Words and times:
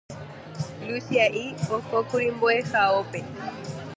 Luchia'i 0.87 1.43
ohókuri 1.75 2.27
mbo'ehaópe 2.37 3.19